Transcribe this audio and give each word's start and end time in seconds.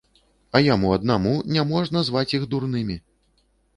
А 0.55 0.61
яму 0.67 0.93
аднаму 0.95 1.33
не 1.57 1.65
можна 1.73 2.03
зваць 2.07 2.27
іх 2.39 2.49
дурнымі. 2.55 2.95